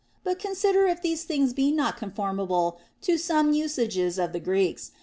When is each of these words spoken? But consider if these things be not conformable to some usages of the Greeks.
But 0.23 0.39
consider 0.39 0.87
if 0.87 1.03
these 1.03 1.25
things 1.25 1.53
be 1.53 1.71
not 1.71 1.95
conformable 1.95 2.79
to 3.03 3.19
some 3.19 3.53
usages 3.53 4.17
of 4.17 4.33
the 4.33 4.39
Greeks. 4.39 4.93